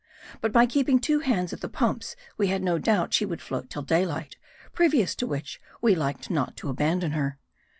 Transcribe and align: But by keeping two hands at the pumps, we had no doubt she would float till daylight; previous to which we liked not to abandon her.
But 0.41 0.51
by 0.51 0.65
keeping 0.65 0.97
two 0.99 1.19
hands 1.19 1.53
at 1.53 1.61
the 1.61 1.69
pumps, 1.69 2.15
we 2.35 2.47
had 2.47 2.63
no 2.63 2.79
doubt 2.79 3.13
she 3.13 3.23
would 3.23 3.39
float 3.39 3.69
till 3.69 3.83
daylight; 3.83 4.35
previous 4.73 5.13
to 5.17 5.27
which 5.27 5.61
we 5.79 5.93
liked 5.93 6.31
not 6.31 6.57
to 6.57 6.69
abandon 6.69 7.11
her. 7.11 7.37